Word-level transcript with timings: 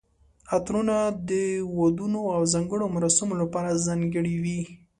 عطرونه 0.55 0.97
د 1.29 1.31
ودونو 1.79 2.21
او 2.35 2.41
ځانګړو 2.53 2.85
مراسمو 2.95 3.33
لپاره 3.41 3.81
ځانګړي 3.87 4.35
وي. 4.43 4.61